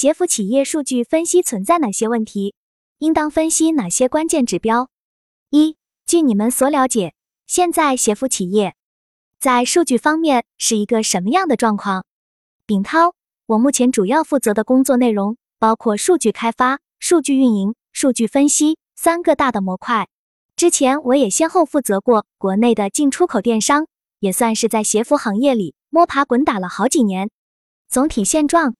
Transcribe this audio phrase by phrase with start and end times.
[0.00, 2.54] 杰夫企业数据分析存在哪些问题？
[3.00, 4.88] 应当分析哪些关键指标？
[5.50, 5.76] 一、
[6.06, 7.12] 据你们所了解，
[7.46, 8.74] 现在协夫企业
[9.38, 12.06] 在数据方面是一个什么样的状况？
[12.64, 13.12] 丙涛，
[13.44, 20.08] 我目前主要负责的工作内容包括数据开发、数据运营、数据分析三个大的模块。
[20.56, 23.86] 之前我也先后负责过国内的进出口电商，
[24.20, 27.30] 也算是在鞋服行业里摸爬滚打了好几年。
[27.90, 28.76] 总体现状，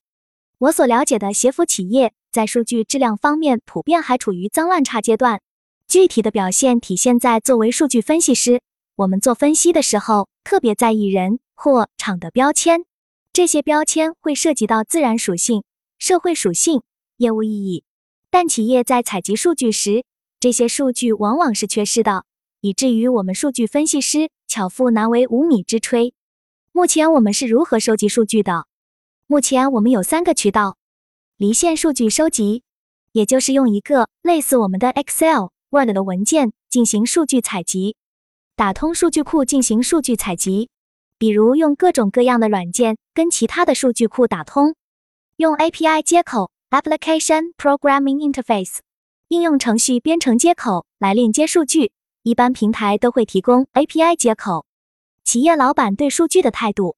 [0.60, 5.40] 我所了解的协服企业在数据质量方面普遍还处于脏乱差阶段。
[5.88, 8.60] 具体的表现体现在作为数据分析师，
[8.94, 12.84] 我们做分析的时候特别在意人或厂的标签。
[13.32, 15.64] 这些标签会涉及到自然属性、
[15.98, 16.82] 社会属性、
[17.16, 17.84] 业务意义，
[18.30, 20.04] 但企业在采集数据时，
[20.38, 22.26] 这些数据往往是缺失的，
[22.60, 26.12] 以至于我们数据分析师巧妇难为无米之炊。
[26.72, 28.66] 目前我们是如何收集数据的？
[29.30, 30.76] 目前我们有三个渠道：
[31.36, 32.64] 离线数据收集，
[33.12, 37.94] 也就是用一个类似我们的 Excel、Word 的文件进行数据采集；
[38.56, 40.68] 打通数据库进行数据采集。
[41.16, 44.74] 比如用各种各样的软件跟其他的数据库打通，
[45.36, 48.78] 用 API 接口 （Application Programming Interface）
[49.28, 51.92] 应用程序编程接口来链接数据，
[52.24, 54.66] 一般平台都会提供 API 接口。
[55.22, 56.96] 企业老板对数据的态度，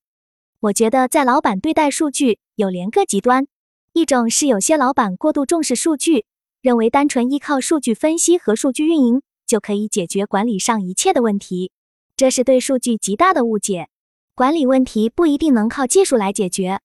[0.63, 3.49] 我觉得在老板对待数据有两个极端，
[3.95, 6.25] 一种是有些老板过度重视数据，
[6.61, 11.73] 认为单纯依靠数据分析和数据运营就可以解决管理上一切的问题，
[12.17, 13.89] 这是对数据极大的误解。
[14.37, 16.79] 管理问题不一定能靠技术来解决。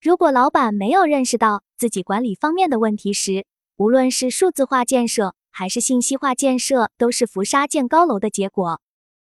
[0.00, 3.46] 如果老板没有认识到自己管理方面的问题时，
[3.76, 8.80] 无论是数字化建设还是信息化建设，都是浮沙建高楼的结果。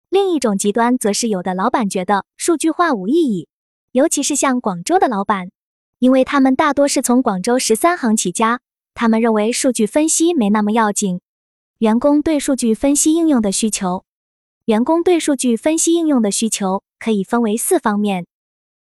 [0.10, 3.48] 另一种极端则是有的老板觉得数据化无意义，
[3.94, 5.50] 尤其是像广州的老板，
[6.00, 8.60] 因为他们大多是从广州十三行起家，
[8.94, 11.22] 他们认为数据分析没那么要紧。
[11.78, 14.04] 员工对数据分析应用的需求，
[14.66, 16.84] 员工对数据分析应用的需求。
[17.04, 18.28] 可以分为四方面。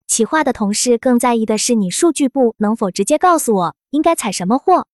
[0.07, 4.87] 企划的同事更在意的是你数据部能否直接告诉我应该采什么货。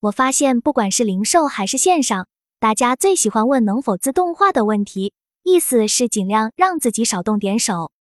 [0.00, 2.26] 我发现不管是零售还是线上，
[2.58, 5.12] 大家最喜欢问能否自动化的问题，
[5.44, 7.92] 意思是尽量让自己少动点手。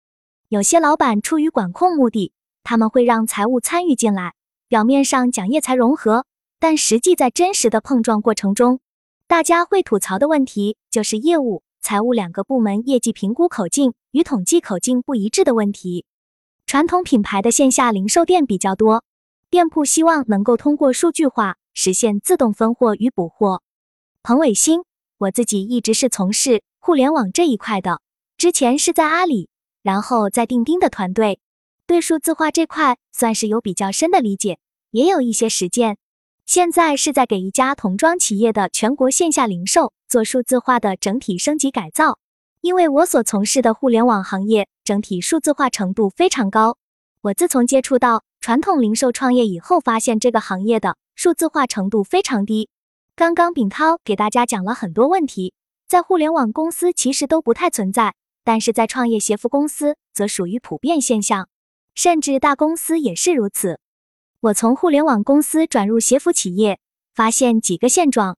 [0.54, 2.32] 有些老板出于管控目的，
[2.64, 4.36] 他们会让财务参与进来，
[4.68, 6.28] 表面上讲业财融合，
[6.60, 8.80] 但实际在真实的碰撞过程中，
[9.28, 11.64] 大家会吐槽的问题就是业务。
[11.82, 16.06] 财务两个部门业绩评估口径与统计口径不一致的问题。
[16.68, 19.04] 传统品牌的线下零售店比较多，
[19.50, 23.64] 店铺希望能够通过数据化实现自动分货与补货。
[24.22, 24.84] 彭伟新，
[25.18, 28.02] 我自己一直是从事互联网这一块的，
[28.38, 29.50] 之前是在阿里，
[29.84, 31.40] 然后在钉钉的团队，
[31.86, 34.58] 对数字化这块算是有比较深的理解，
[34.92, 35.98] 也有一些实践。
[36.46, 42.18] 现在是在给一家童装企业的全国线下零售做数字化的整体升级改造，
[42.62, 46.78] 因为我所从事的互联网行业整体数字化程度非常高。
[47.22, 52.70] 我自从接触到传统零售创业以后，发现这个行业的数字化程度非常低。
[53.16, 55.54] 刚刚炳涛给大家讲了很多问题，
[55.88, 61.48] 在互联网公司其实都不太存在，但是在创业协服公司则属于普遍现象，
[61.96, 63.80] 甚至大公司也是如此。
[64.42, 66.80] 我从互联网公司转入协服企业，
[67.14, 68.38] 发现几个现状：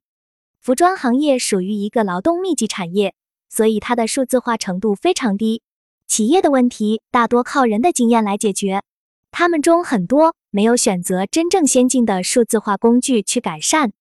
[0.61, 3.15] 服装行业属于一个劳动密集产业，
[3.49, 5.63] 所以它的数字化程度非常低。
[6.07, 8.83] 企业的问题大多靠人的经验来解决，
[9.31, 13.91] 他们中很多没有选择真正先进的数字化工具去改善。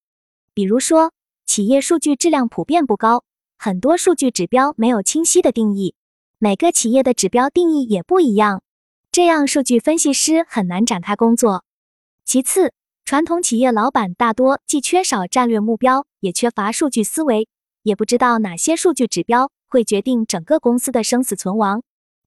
[0.53, 1.11] 比如说，
[1.47, 3.23] 企业数据质量普遍不高，
[3.65, 5.95] 很多数据指标没有清晰的定义，
[6.37, 8.61] 每个企业的指标定义也不一样，
[9.11, 11.63] 这样数据分析师很难展开工作。
[12.25, 12.73] 其次，
[13.05, 17.47] 传统企业老板大多既缺少战略目标，也缺乏数据思维，
[17.81, 21.81] 也不知道哪些数据指标会决定整个公司的生死存亡。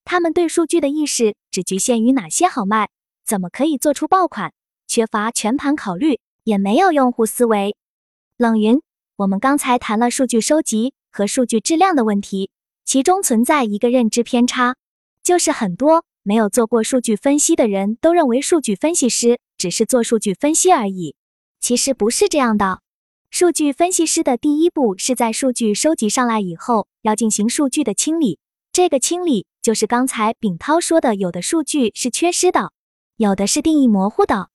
[0.04, 2.88] 他们对数据的意识只局限于哪些好卖，
[3.24, 4.52] 怎么可以做出爆款，
[4.88, 7.76] 缺乏全盘考虑，也没有用户思维。
[8.36, 8.82] 冷云，
[9.14, 12.50] 我们刚才谈了数据收集和数据质量的问题，
[12.84, 14.76] 其中存在一个认知偏差，
[15.22, 19.38] 就是很多没有做过数据分析的人都认为数据分析师。
[19.58, 21.16] 只是做数据分析而已，
[21.58, 22.78] 其实不是这样的。
[23.28, 28.38] 数据分析师的第一步是在数据收集上来以后，要进行数据的清理。
[28.72, 32.70] 这个清理就是刚才炳涛说的，有的数据是缺失的，
[33.16, 34.50] 有的是定义模糊的。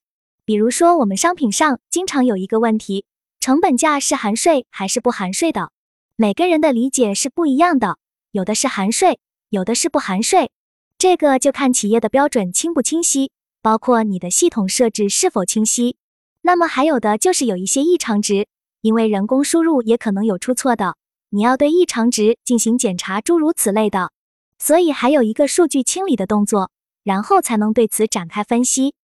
[0.46, 3.04] 比如说，我们商品上经常有一个问题：
[3.40, 5.70] 成本价是含税还是不含税的？
[6.16, 7.98] 每个人的理解是不一样的，
[8.30, 9.18] 有的是含税，
[9.48, 10.50] 有的是不含税。
[10.96, 13.32] 这个就看企业的标准清不清晰。
[13.60, 15.96] 包括你的系统设置是否清晰，
[16.42, 18.46] 那么还有的就是有一些异常值，
[18.82, 20.96] 因为人工输入也可能有出错的，
[21.30, 24.12] 你要对异常值进行检查，诸如此类的。
[24.58, 26.70] 所以还有一个数据清理的动作，
[27.04, 28.94] 然后才能对此展开分析。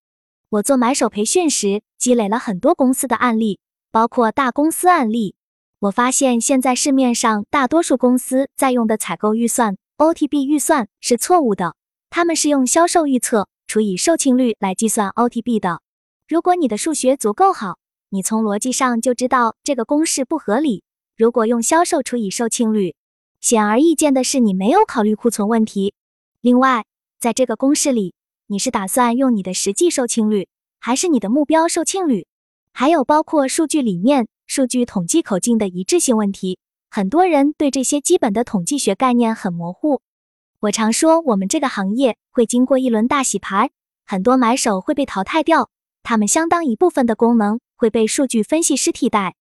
[0.51, 3.59] 我做买手培训时，积累了很多公司的案例，
[3.91, 5.35] 包括大公司案例。
[5.81, 11.75] 我发现现在市面上大多数公司在用的采购预算 OTB 预算是错误的，
[12.11, 15.81] 他们是用销售预测除以售罄率来计算 OTB 的。
[16.29, 17.79] 如果你的数学足够好，
[18.11, 20.85] 你从逻辑上就知道这个公式不合理。
[21.17, 22.94] 如果用销售除以售罄率，
[23.41, 25.94] 显而易见的是你没有考虑库存问题。
[26.43, 26.85] 另外，
[27.19, 28.12] 在这个公式里。
[28.49, 30.49] 你是打算用你的实际售罄率，
[30.81, 32.26] 还是你的目标售罄率？
[32.73, 36.58] 还有包括数据里面数据统计口径的一致性问题，
[36.91, 40.02] 很多人对这些基本的统计学概念很模糊。
[40.58, 43.70] 我常说，我们这个行业会经过一轮大洗牌，
[44.05, 45.70] 很多买手会被淘汰掉，
[46.02, 49.37] 他们相当一部分的功能会被数据分析师替代。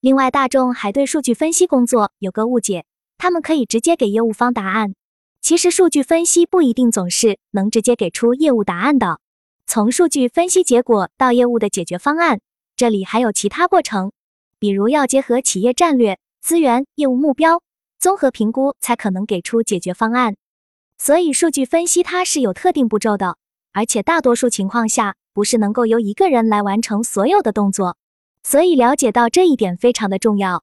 [0.00, 2.86] 另外，大众还对数据分析工作有个误解，
[3.18, 4.94] 他们可以直接给业务方答案。
[5.42, 9.20] 其实数据分析不一定总是能直接给出业务答案的。
[9.66, 12.40] 从数据分析结果到业务的解决方案，
[12.74, 14.12] 这里还有其他过程，
[14.58, 17.62] 比如要结合企业战略、资源、业务目标，
[17.98, 20.36] 综合评估才可能给出解决方案。
[20.98, 23.36] 所以数据分析它是有特定步骤的，
[23.72, 27.96] 而且大多数情况下不是能够由一个人来完成所有的动作。
[28.42, 30.62] 所以了解到这一点非常的重要。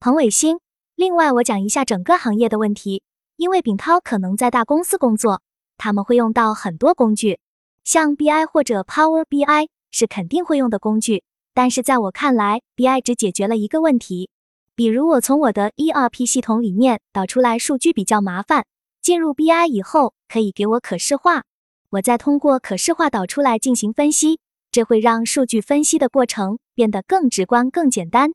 [0.00, 0.60] 彭伟星，
[0.94, 3.02] 另外我讲一下整个行业的问题。
[3.36, 5.42] 因为炳涛可能在大公司工作，
[5.76, 7.40] 他们会用到很多工具，
[7.82, 11.24] 像 BI 或者 Power BI 是肯定会用的工具。
[11.54, 14.30] 但是在我看来，BI 只解决了一个问题，
[14.74, 18.64] 比如我从我的 ERP 系统里面导出来数据比较麻烦，
[19.02, 21.42] 进入 BI 以后可以给我可视化，
[21.90, 24.40] 我再通过可视化导出来进行分析，
[24.70, 28.32] 这会让数据分析的过程变得更直观、更简单。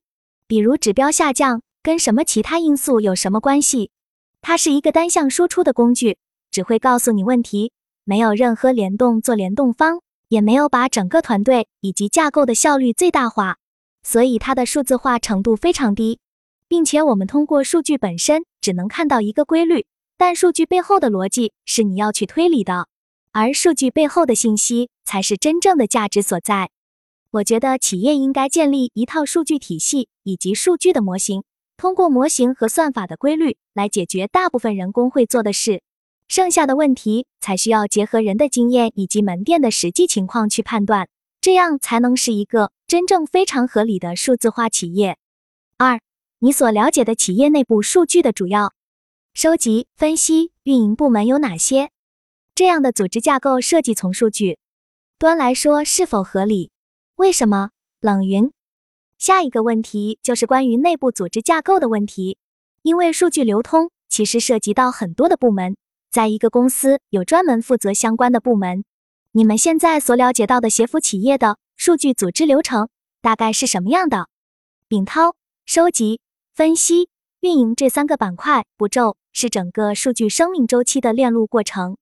[0.48, 3.90] 比如指标下降跟什么其他因素有什么关系？
[4.42, 6.20] 它是一个单向输出的工具，
[6.52, 7.72] 只会告诉你问题，
[8.04, 13.58] 没有任何联动做联动方，也没有把整个团队以及架构的效率最大化，
[14.04, 16.20] 所以它的数字化程度非常低，
[16.68, 19.86] 并且我们通过数据本身只能看到一个规律，
[20.18, 22.88] 但数据背后的逻辑是你要去推理的，
[23.32, 26.72] 而数据背后的信息才是真正的价值所在。
[27.32, 31.44] 我觉得企业应该建立一套数据体系以及数据的模型。
[31.76, 35.84] 通过模型和算法的规律来解决大部分人工会做的事，
[36.28, 41.08] 剩下的问题才需要结合人的经验以及门店的实际情况去判断，
[41.40, 45.18] 这样才能是一个真正非常合理的数字化企业。
[45.78, 46.02] 二，
[46.40, 48.74] 你所了解的企业内部数据的主要
[49.34, 51.92] 收集、分析、运营部门有哪些？
[52.54, 54.58] 这样的组织架构设计从数据
[55.20, 56.72] 端来说是否合理？
[57.16, 57.70] 为什么？
[58.02, 58.52] 冷云。
[59.18, 62.38] 下一个问题就是关于内部组织架构的问题，
[62.82, 65.78] 因为数据流通其实涉及到很多的部门，
[66.10, 68.84] 在一个公司有专门负责相关的部门。
[69.32, 72.90] 你们现在所了解到的协服企业的数据组织流程
[73.22, 74.28] 大概是什么样的？
[74.88, 76.22] 丙涛，收集、
[76.56, 77.10] 分析、
[77.42, 81.98] 运营这三个板块步骤是整个数据生命周期的链路过程。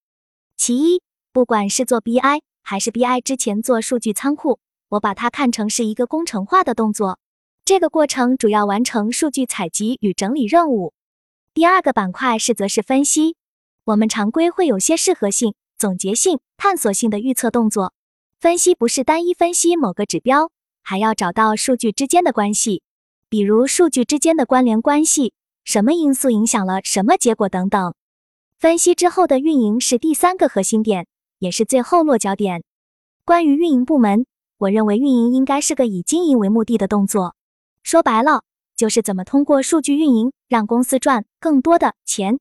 [0.55, 1.01] 其一，
[1.33, 4.59] 不管是做 BI 还是 BI 之前做数据仓库。
[4.89, 7.19] 我把它看成是一个工程化的动作，
[7.65, 10.93] 这个过程主要完成数据采集与整理任务。
[11.55, 13.35] 第二个板块是则是分析，
[13.85, 17.93] 我们常规会有些适合性、总结性、探索性的预测动作。
[18.39, 20.49] 分析不是单一分析某个指标，
[20.81, 22.81] 还要找到数据之间的关系，
[23.29, 27.93] 比如数据之间的关联关系，什么因素影响了什么结果等等。
[28.57, 31.05] 分析之后的运营是第三个核心点，
[31.37, 32.63] 也是最后落脚点。
[33.23, 34.25] 关于运营部门。
[34.57, 37.35] 我认为运营应该是个以经营为目的的动作，
[37.83, 38.43] 说白了
[38.77, 42.39] 就是怎么通过数据运营让公司赚更多的钱。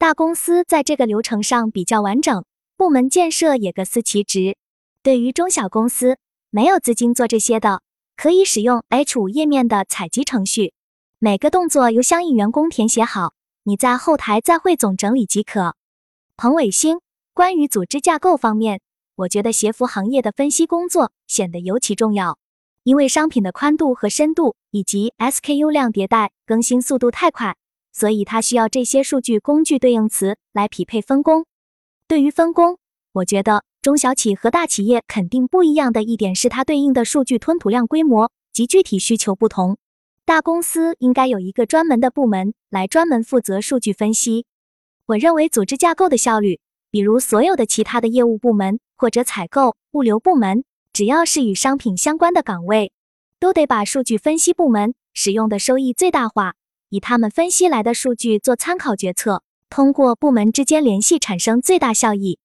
[0.00, 2.46] 大公司在这个流程上比较完整，
[2.78, 4.56] 部门建设也各司其职。
[5.02, 6.16] 对于中小公司
[6.48, 7.82] 没有资金做这些的，
[8.16, 10.72] 可以使用 H 五页面的采集程序，
[11.18, 15.76] 每个动作由相应员工填写好，你在后台再汇总整理即可。
[16.34, 17.00] 彭伟星，
[17.34, 18.80] 关于组织架构方面。
[19.16, 22.38] 我觉得鞋服行业的分析工作显得尤其重要，
[22.84, 27.54] 因为商品的宽度和深度以及 SKU 量迭代更新速度太快，
[27.92, 31.46] 所以它需要这些数据工具对应词来匹配分工。
[32.06, 32.78] 对于分工，
[33.12, 39.78] 我觉得中小企和大企业肯定不一样的一点是它对应的数据吞吐量规模及具体需求不同。
[40.24, 44.46] 大公司应该有一个专门的部门来专门负责数据分析。
[45.06, 48.78] 我认为组织架构的效率，比如所有的其他的业务部门。
[49.00, 52.92] 或者采购、物流部门只要是与商品相关的岗位，
[53.38, 56.54] 都得把数据分析部门使用的收益最大化，
[56.90, 62.40] 以他们分析来的数据做参考决策，通过部门之间联系产生最大效益。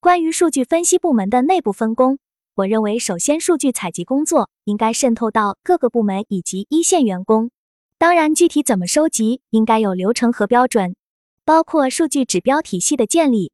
[0.00, 2.18] 关于数据分析部门的内部分工，
[2.54, 7.50] 我认为首先数据采集工作应该渗透到各个部门以及一线员工。
[7.98, 10.96] 当然，具体怎么收集，应该有流程和标准，
[11.44, 13.52] 包括数据指标体系的建立。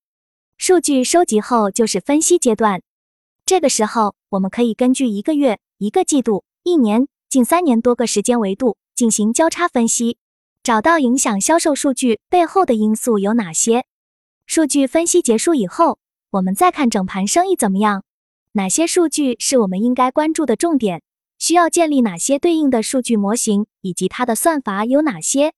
[0.56, 2.80] 数据收集后就是分析阶段，
[3.44, 10.16] 这个时候我们可以根据一个月、一个季度、一年、近三年多个时间维度进行交叉分析，
[10.68, 13.86] 找到影响销售数据背后的因素有哪些。
[14.44, 15.98] 数据分析结束以后，
[16.28, 18.04] 我们再看整盘生意怎么样，
[18.52, 21.00] 哪些数据是我们应该关注的重点。
[21.38, 25.54] 需要建立哪些对应的数据模型，以及它的算法有哪些？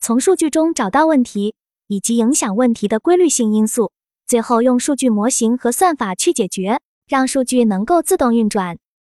[0.00, 1.54] 从数据中找到问题
[1.86, 3.90] 以及影响问题的规律性因素，
[4.26, 6.78] 最后用数据模型和算法去解决，
[7.08, 8.76] 让数据能够自动运转。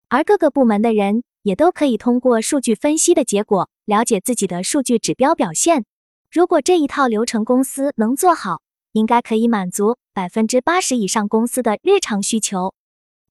[0.09, 5.85] 而各个部门的人也都可以通过数据分析的结果，了解自己的数据指标表现。
[6.33, 12.75] 如果这一套流程公司能做好，应该可以满足百分之八十以上公司的日常需求。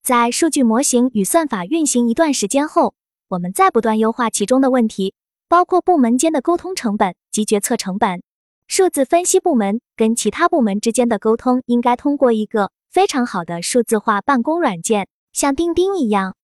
[0.04, 2.94] 在数据模型与算法运行一段时间后，
[3.30, 5.16] 我们再不断优化其中的问题，
[5.50, 8.22] 包括部门间的沟通成本及决策成本。
[8.68, 16.36] 数字分析部门跟其他部门之间的沟通应该通过一个非常好的数字化办公软件，像钉钉一样，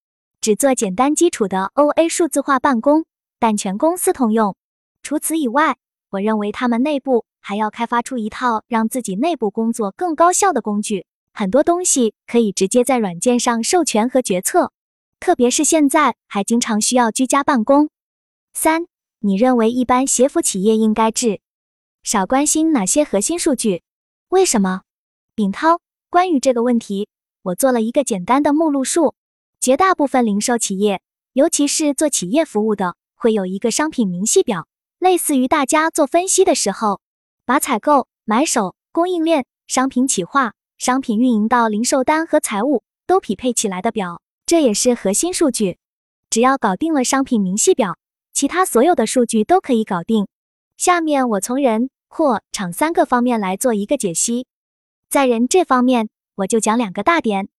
[0.41, 3.05] 只做简单基础的 OA 数字化办公，
[3.39, 4.55] 但全公司通用。
[5.03, 5.77] 除此以外，
[6.11, 11.05] 我认为他们内部还要开发出一套让自己内部工作更高效的工具。
[11.33, 14.71] 很多东西可以直接在软件上授权和决策，
[15.19, 17.89] 特别是现在还经常需要居家办公。
[18.53, 18.87] 三，
[19.19, 21.41] 你认为一般协服企业应该至
[22.01, 23.83] 少关心哪些核心数据？
[24.29, 24.81] 为什么？
[25.35, 25.79] 丙涛，
[26.09, 27.09] 关于这个问题，
[27.43, 29.15] 我做了一个简单的目录数。
[29.69, 30.99] 绝大部分零售企业，
[31.33, 34.65] 尤其是做企业服务的，会有一个商品明细表，
[34.97, 37.01] 类似于大家做分析的时候，
[37.45, 40.55] 把采购、买手、供应链、商品企划。
[40.79, 45.77] 商品运营到零售单和财务都匹配起来的表，这也是核心数据。
[46.31, 47.95] 只要搞定了商品明细表，
[48.33, 50.27] 其他所有的数据都可以搞定。
[50.77, 54.47] 下面我从人、货、场三个方面来做一个解析。
[55.09, 57.49] 在人这方面，我就讲两个大点。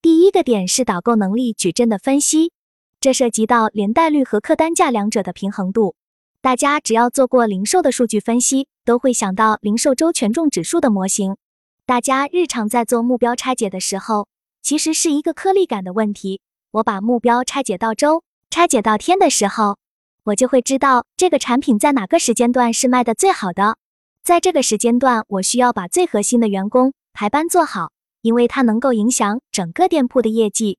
[0.00, 2.52] 第一个点是导购能力矩阵的分析，
[3.00, 5.96] 这涉及到连带率和客单价两者的平衡度。
[6.40, 11.36] 大家只要做过零售的数据分析，都会想到零售周权重指数的模型。
[11.84, 14.28] 大家日常在做目标拆解的时候，
[14.62, 16.42] 其实是一个颗粒感的问题。
[16.70, 19.78] 我把目标拆解到周、拆解到天的时候，
[20.22, 23.76] 我就会知道这个产品在哪个时间段是卖的最好的。
[24.22, 27.90] 在这个时间段，我需要把最核心的员工排班做好，
[28.28, 30.76] 因为它能够影响整个店铺的业绩。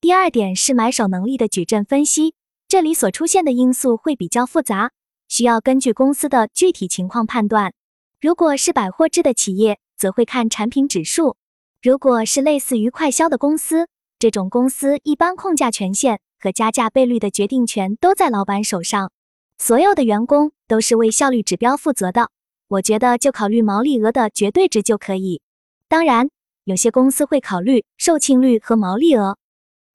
[0.00, 2.34] 第二点是买手能力的矩阵分析，
[2.66, 4.90] 这里所出现的因素会比较复杂，
[5.28, 7.74] 需要根据公司的具体情况判断。
[8.20, 11.36] 如果是百货制的企业，则会看产品指数。
[11.80, 13.86] 如果是类似于快销的公司，
[14.18, 19.12] 这种公司一般控价权限和加价倍率的决定权都在老板手上，
[19.58, 22.30] 所有的员工都是为效率指标负责的。
[22.66, 25.40] 我觉得就考虑毛利额的绝对值就可以。
[25.88, 26.30] 当然，
[26.64, 29.38] 有些公司会考虑售罄率和毛利额。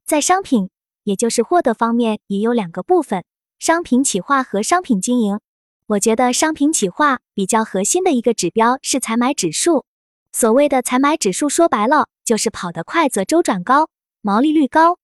[0.06, 0.70] 在商品，
[1.04, 3.24] 也就是获得方面，也有两个部分：
[3.60, 5.40] 商品企划和商品经营。
[5.88, 9.86] 我觉得商品企划比较核心的一个指标是采买指数。
[10.32, 13.90] 所谓的采买指数，说白了就是跑得快则周转高，
[14.22, 14.98] 毛利率高。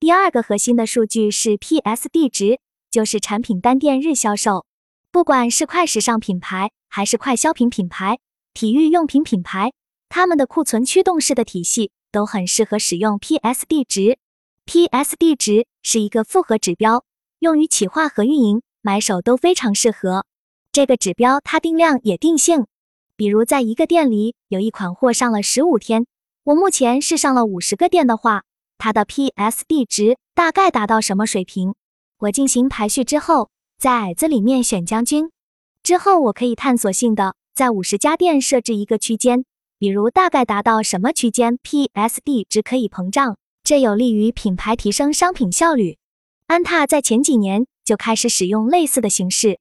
[0.00, 2.60] 第二个核心的数据是 PSD 值，
[2.90, 4.64] 就是产品单店日销售。
[5.10, 8.18] 不管是快时尚品牌，还是快消品品牌、
[8.54, 9.72] 体育用品品牌，
[10.08, 14.18] 他们的库存驱动式的体系都很适合使用 PSD 值。
[14.66, 17.04] PSD 值是一个复合指标，
[17.38, 20.26] 用于企划和运营、买手都非常适合。
[20.72, 22.66] 这个指标它定量也定性。
[23.16, 26.06] 比如，在一个店里有一款货上了十五天，
[26.44, 28.44] 我目前是上了五十个店的话，
[28.76, 31.74] 它的 PSD 值大概达到什么水平？
[32.18, 35.30] 我进行排序之后，在矮子里面选将军，
[35.82, 39.44] 之后我可以探索性的在五十家店设置一个区间，
[39.78, 45.98] 比如大概达到什么区间 PSD 值可以膨胀，这有利于品牌提升商品效率。
[46.48, 49.60] 安踏在前几年就开始使用类似的形式。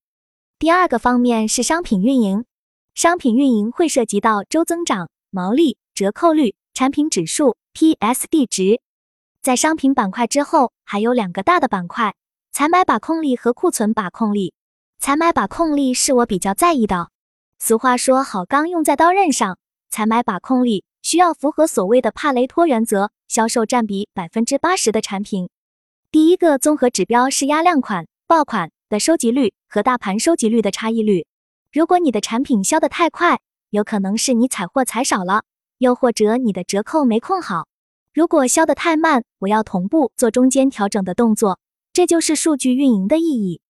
[0.57, 2.45] 第二个方面是商品运营。
[2.95, 8.81] 商品运营会涉及到周增长、毛利、折扣率、产品指数、PSD 值。
[9.43, 12.15] 在商品板块之后，还有两个大的板块：
[12.51, 14.55] 采买把控力和库存把控力。
[14.97, 17.09] 采买把控力是我比较在意的。
[17.59, 19.59] 俗话说好钢用在刀刃上，
[19.89, 25.49] 采买把控力需要符合所谓的帕雷托原则，销售占比百分之八十的产品。
[26.11, 31.25] 第一个综合指标是压量款、爆款的收集率和大盘收集率的差异率。
[31.71, 33.39] 如果你的产品销得太快，
[33.69, 35.43] 有可能是你采货采少了，
[35.77, 37.67] 又或者你的折扣没控好。
[38.13, 41.59] 如果销得太慢，我要同步做中间调整的动作。
[41.93, 43.61] 这就是数据运营的意义。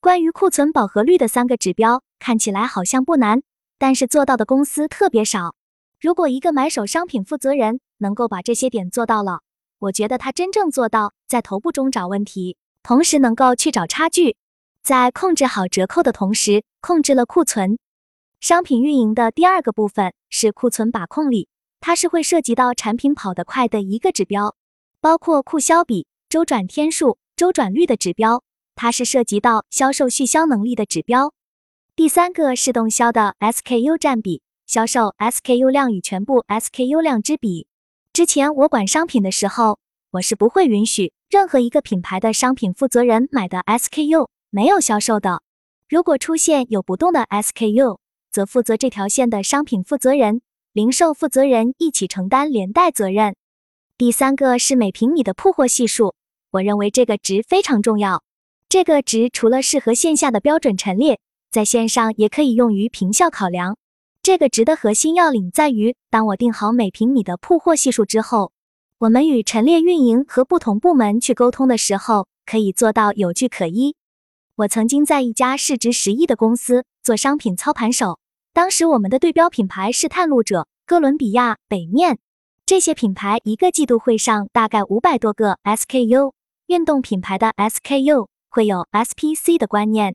[0.00, 3.42] 关于库存饱和率的三个指标，看起来好像不难，
[3.78, 5.54] 但是做到的公司特别少。
[6.00, 9.40] 如果一个买手商品负责人能够把这些点做到了，
[9.78, 14.36] 我觉得他真正做到在头部中找问题，同时能够去找差距，
[14.82, 17.78] 在控制好折扣的同时，控制了库存。
[18.40, 21.48] 商品运营的第二个部分是库存把控力，
[21.80, 24.54] 它是会涉及到产品跑得快的一个指标，
[25.00, 28.42] 包括库销比、周转天数、周转率的指标，
[28.74, 31.32] 它是涉及到销售续销能力的指标。
[31.96, 34.42] 第三个是动销的 SKU 占比。
[34.66, 37.68] 销售 SKU 量与全部 SKU 量之比。
[38.12, 39.78] 之前我管商品的时候，
[40.10, 45.40] 我是不会允许任何一个品牌的商品负责人买的 SKU 没有销售的。
[45.88, 47.96] 如果出现有不动的 SKU，
[48.30, 50.42] 则负责这条线的商品负责人、
[50.74, 53.36] 零售负责人一起承担连带责任。
[53.96, 56.14] 第三个是每平米的铺货系数，
[56.50, 58.22] 我认为这个值非常重要。
[58.68, 61.18] 这个值除了适合线下的标准陈列，
[61.56, 63.78] 在线上也可以用于平效考量。
[64.22, 68.52] 这个值的核心要领在于，当我定好每平米的铺货系数之后，
[68.98, 73.96] 我们与陈列运营和不同部门去沟通的时候，可以做到有据可依。
[74.56, 78.18] 我曾经在一家市值十亿的公司做商品操盘手，
[78.52, 82.18] 当时我们的对标品牌是探路者、哥伦比亚、北面
[82.66, 86.32] 这些品牌，一个季度会上大概五百多个 SKU。
[86.66, 90.14] 运动品牌的 SKU 会有 SPC 的观念。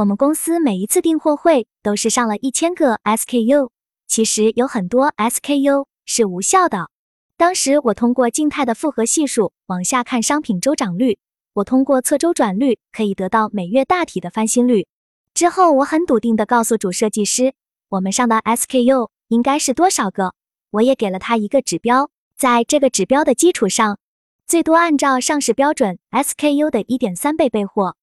[0.00, 3.68] 我们公司每一次订货会都是上了一千个 SKU，
[4.06, 6.88] 其实有很多 SKU 是无效的。
[7.36, 11.18] 当时我通过静态的复合系数往下看商品周转率，
[11.52, 14.86] 我通过测周转率可以得到每月大体的翻新率。
[15.34, 17.52] 之后我很笃定的告诉主设计师，
[17.90, 20.32] 我们上的 SKU 应该是多少个，
[20.70, 22.08] 我也给了他一个指标，
[22.38, 23.98] 在这个指标的基础上，
[24.46, 27.96] 最多按照上市标准 SKU 的一点三倍备货。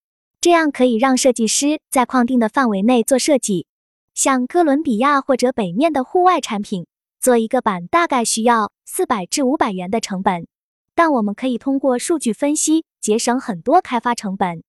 [0.48, 3.68] 这样可以让设计师在框定的范围内做设计。
[4.14, 6.88] 像哥伦比亚或者北面的户外产品，
[7.20, 10.48] 做一个版大概需要四百至五百元的成本，
[10.96, 14.64] 但我们可以通过数据分析节省很多开发成本。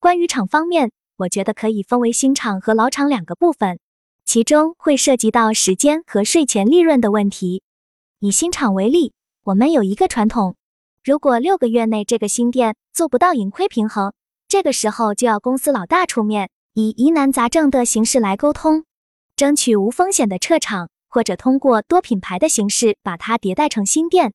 [0.00, 3.78] 关于厂方面，我觉得可以分为新厂和老厂两个部分，
[4.24, 7.62] 其中会涉及到时间和税前利润的问题。
[8.18, 9.12] 以新厂为例，
[9.44, 10.56] 我们有一个传统，
[11.04, 14.12] 如果六个月内这个新店做不到盈亏平衡。
[14.52, 18.84] 这个时候就要公司老大出面，以疑难杂症的形式来沟通，
[19.34, 24.34] 争取无风险的撤场，或者通过多品牌的形式把它迭代成新店。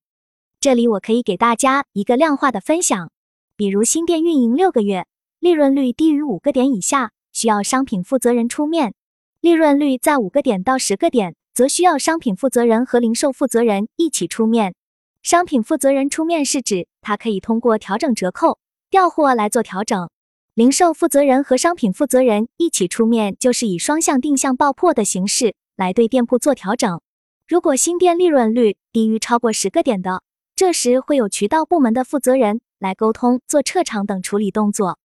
[0.59, 3.11] 这里我可以给大家一个量化的分享，
[3.55, 5.05] 比如新店运营六个月，
[5.39, 8.93] 利润率低于五个点以下，需要商品负责人出面；
[9.39, 14.73] 利润率在五个点到十个点，则需要商品负责人和零售负责人一起出面。
[15.21, 18.57] 商品负责人出面是指他可以通过调整折扣。
[18.89, 20.09] 调货来做调整，
[20.53, 27.01] 零售负责人和商品负责人一起出面，就是以双向定向爆破的形式来对店铺做调整。
[27.49, 30.23] 如果新店利润率低于超过十个点的，
[30.55, 34.97] 这时会有渠道部门的负责人来沟通做撤场等处理动作。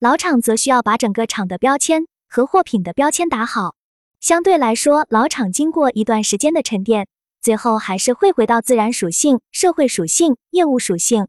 [0.00, 3.74] 老厂则需要把整个厂的标签和货品的标签打好。
[4.20, 7.06] 相对来说，老厂经过一段时间的沉淀，
[7.42, 11.28] 最后还是会回到自然属性、社会属性、业务属性。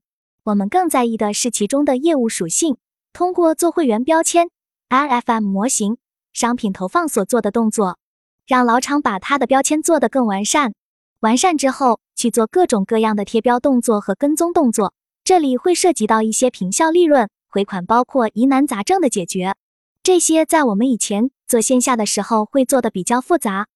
[0.50, 2.78] 我们更在意的是其中的业务属性。
[3.14, 4.50] 通过做会员标签、
[4.90, 5.98] RFM 模型、
[6.34, 8.00] 商品投放所做的动作，
[8.48, 10.74] 让老厂把它的标签做得更完善。
[11.20, 14.94] 完善之后，去做各种各样的贴标动作和跟踪动作。
[15.24, 19.56] 这里会涉及到一些平效利润、回款，包括疑难杂症的解决。
[20.02, 23.68] 这些在我们以前做线下的时候会做的比较复杂，